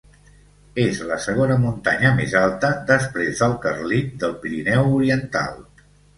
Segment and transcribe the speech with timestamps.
[0.83, 5.63] És la segona muntanya més alta, després del Carlit, del Pirineu Oriental.